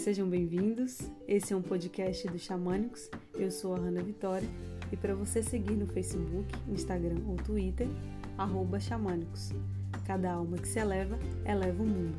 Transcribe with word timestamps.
Sejam 0.00 0.26
bem-vindos. 0.26 0.98
Esse 1.28 1.52
é 1.52 1.56
um 1.56 1.60
podcast 1.60 2.26
do 2.26 2.38
Xamânicos. 2.38 3.10
Eu 3.34 3.50
sou 3.50 3.74
a 3.74 3.78
Hanna 3.78 4.02
Vitória 4.02 4.48
e 4.90 4.96
para 4.96 5.14
você 5.14 5.42
seguir 5.42 5.74
no 5.74 5.86
Facebook, 5.86 6.48
Instagram 6.70 7.18
ou 7.28 7.36
Twitter, 7.36 7.86
Xamânicos. 8.80 9.50
Cada 10.06 10.32
alma 10.32 10.56
que 10.56 10.66
se 10.66 10.78
eleva, 10.78 11.18
eleva 11.44 11.82
o 11.82 11.86
mundo. 11.86 12.16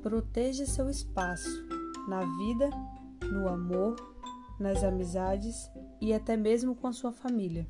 Proteja 0.00 0.64
seu 0.64 0.88
espaço 0.88 1.66
na 2.06 2.20
vida, 2.38 2.70
no 3.32 3.48
amor, 3.48 4.15
nas 4.58 4.82
amizades 4.82 5.70
e 6.00 6.12
até 6.12 6.36
mesmo 6.36 6.74
com 6.74 6.86
a 6.86 6.92
sua 6.92 7.12
família. 7.12 7.66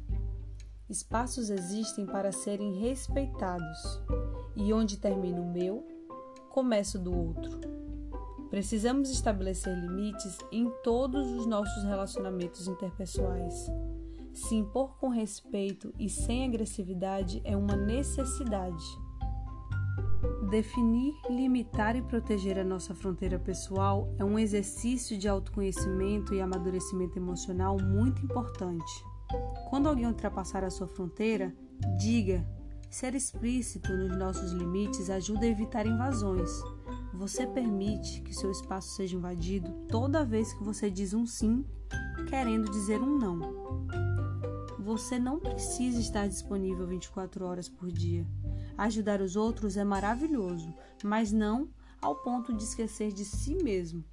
Espaços 0.88 1.50
existem 1.50 2.06
para 2.06 2.30
serem 2.30 2.78
respeitados, 2.78 4.00
e 4.54 4.72
onde 4.72 4.96
termina 4.96 5.40
o 5.40 5.52
meu, 5.52 5.86
começa 6.50 6.96
o 6.96 7.02
do 7.02 7.16
outro. 7.16 7.58
Precisamos 8.48 9.10
estabelecer 9.10 9.76
limites 9.76 10.38
em 10.52 10.70
todos 10.84 11.28
os 11.32 11.46
nossos 11.46 11.82
relacionamentos 11.82 12.68
interpessoais. 12.68 13.66
Se 14.32 14.54
impor 14.54 14.96
com 14.98 15.08
respeito 15.08 15.92
e 15.98 16.08
sem 16.08 16.44
agressividade 16.44 17.40
é 17.44 17.56
uma 17.56 17.74
necessidade. 17.74 19.05
Definir, 20.50 21.12
limitar 21.28 21.96
e 21.96 22.02
proteger 22.02 22.56
a 22.56 22.64
nossa 22.64 22.94
fronteira 22.94 23.36
pessoal 23.36 24.14
é 24.16 24.24
um 24.24 24.38
exercício 24.38 25.18
de 25.18 25.26
autoconhecimento 25.26 26.32
e 26.32 26.40
amadurecimento 26.40 27.18
emocional 27.18 27.76
muito 27.82 28.24
importante. 28.24 29.04
Quando 29.68 29.88
alguém 29.88 30.06
ultrapassar 30.06 30.62
a 30.62 30.70
sua 30.70 30.86
fronteira, 30.86 31.52
diga. 31.98 32.46
Ser 32.88 33.16
explícito 33.16 33.92
nos 33.92 34.16
nossos 34.16 34.52
limites 34.52 35.10
ajuda 35.10 35.44
a 35.44 35.48
evitar 35.48 35.84
invasões. 35.84 36.50
Você 37.14 37.44
permite 37.44 38.22
que 38.22 38.32
seu 38.32 38.52
espaço 38.52 38.94
seja 38.94 39.16
invadido 39.16 39.72
toda 39.88 40.24
vez 40.24 40.52
que 40.52 40.62
você 40.62 40.88
diz 40.88 41.12
um 41.12 41.26
sim, 41.26 41.64
querendo 42.28 42.70
dizer 42.70 43.00
um 43.00 43.18
não. 43.18 44.15
Você 44.86 45.18
não 45.18 45.40
precisa 45.40 45.98
estar 45.98 46.28
disponível 46.28 46.86
24 46.86 47.44
horas 47.44 47.68
por 47.68 47.90
dia. 47.90 48.24
Ajudar 48.78 49.20
os 49.20 49.34
outros 49.34 49.76
é 49.76 49.82
maravilhoso, 49.82 50.72
mas 51.02 51.32
não 51.32 51.68
ao 52.00 52.14
ponto 52.14 52.54
de 52.54 52.62
esquecer 52.62 53.12
de 53.12 53.24
si 53.24 53.56
mesmo. 53.56 54.04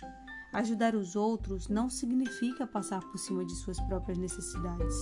Ajudar 0.51 0.95
os 0.95 1.15
outros 1.15 1.67
não 1.67 1.91
significa 1.91 2.65
passar 2.65 3.01
por 3.01 3.19
cima 3.19 3.45
de 3.45 3.53
suas 3.53 3.79
próprias 3.81 4.17
necessidades. 4.17 4.95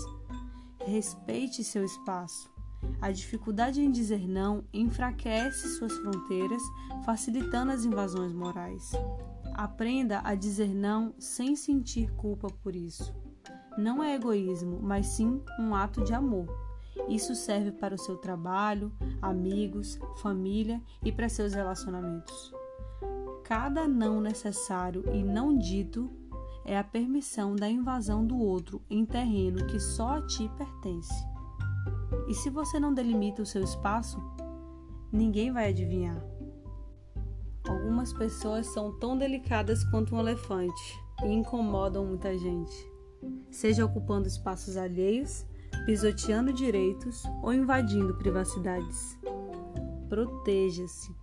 Respeite 0.86 1.64
seu 1.64 1.86
espaço. 1.86 2.52
A 3.02 3.10
dificuldade 3.10 3.82
em 3.82 3.90
dizer 3.90 4.28
não 4.28 4.66
enfraquece 4.74 5.78
suas 5.78 5.94
fronteiras, 6.00 6.62
facilitando 7.06 7.72
as 7.72 7.86
invasões 7.86 8.34
morais. 8.34 8.92
Aprenda 9.54 10.20
a 10.26 10.36
dizer 10.36 10.76
não 10.76 11.16
sem 11.18 11.56
sentir 11.56 12.12
culpa 12.16 12.50
por 12.62 12.76
isso. 12.76 13.31
Não 13.82 14.04
é 14.04 14.14
egoísmo, 14.14 14.80
mas 14.80 15.08
sim 15.08 15.42
um 15.60 15.74
ato 15.74 16.04
de 16.04 16.14
amor. 16.14 16.46
Isso 17.10 17.34
serve 17.34 17.72
para 17.72 17.96
o 17.96 17.98
seu 17.98 18.16
trabalho, 18.16 18.92
amigos, 19.20 20.00
família 20.18 20.80
e 21.04 21.12
para 21.12 21.28
seus 21.28 21.56
relacionamentos. 21.56 22.54
Cada 23.44 23.88
não 23.88 24.22
necessário 24.22 25.04
e 25.12 25.24
não 25.24 25.58
dito 25.58 26.12
é 26.64 26.78
a 26.78 26.84
permissão 26.84 27.56
da 27.56 27.68
invasão 27.68 28.24
do 28.24 28.38
outro 28.38 28.84
em 28.88 29.04
terreno 29.04 29.66
que 29.66 29.80
só 29.80 30.10
a 30.10 30.28
ti 30.28 30.48
pertence. 30.56 31.26
E 32.28 32.36
se 32.36 32.52
você 32.52 32.80
não 32.80 32.94
delimita 32.94 33.42
o 33.42 33.48
seu 33.48 33.64
espaço, 33.64 34.22
ninguém 35.12 35.52
vai 35.52 35.70
adivinhar. 35.70 36.24
Algumas 37.68 38.14
pessoas 38.14 38.68
são 38.68 38.92
tão 39.00 39.18
delicadas 39.18 39.84
quanto 39.86 40.14
um 40.14 40.20
elefante 40.20 41.04
e 41.24 41.34
incomodam 41.34 42.06
muita 42.06 42.38
gente, 42.38 42.92
seja 43.50 43.86
ocupando 43.86 44.28
espaços 44.28 44.78
alheios, 44.78 45.46
pisoteando 45.86 46.54
direitos 46.54 47.24
ou 47.42 47.54
invadindo 47.54 48.18
privacidades. 48.18 49.18
Proteja-se. 50.08 51.14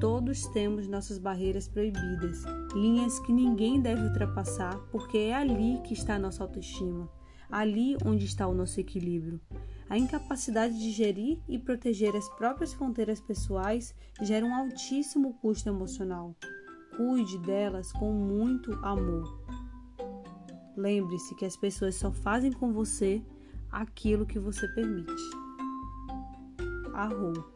Todos 0.00 0.46
temos 0.48 0.86
nossas 0.86 1.18
barreiras 1.18 1.66
proibidas, 1.66 2.42
linhas 2.74 3.18
que 3.20 3.32
ninguém 3.32 3.80
deve 3.80 4.02
ultrapassar, 4.02 4.76
porque 4.90 5.16
é 5.16 5.34
ali 5.34 5.80
que 5.84 5.94
está 5.94 6.16
a 6.16 6.18
nossa 6.18 6.42
autoestima, 6.42 7.08
ali 7.50 7.96
onde 8.04 8.26
está 8.26 8.46
o 8.46 8.54
nosso 8.54 8.78
equilíbrio. 8.78 9.40
A 9.88 9.96
incapacidade 9.96 10.78
de 10.78 10.90
gerir 10.90 11.38
e 11.48 11.58
proteger 11.58 12.14
as 12.14 12.28
próprias 12.30 12.74
fronteiras 12.74 13.20
pessoais 13.20 13.94
gera 14.20 14.44
um 14.44 14.54
altíssimo 14.54 15.34
custo 15.34 15.68
emocional. 15.68 16.34
Cuide 16.96 17.38
delas 17.38 17.92
com 17.92 18.12
muito 18.12 18.72
amor. 18.84 19.40
Lembre-se 20.76 21.34
que 21.34 21.44
as 21.44 21.56
pessoas 21.56 21.94
só 21.94 22.12
fazem 22.12 22.52
com 22.52 22.72
você 22.72 23.22
aquilo 23.70 24.26
que 24.26 24.38
você 24.38 24.68
permite. 24.68 25.12
Arrou. 26.92 27.55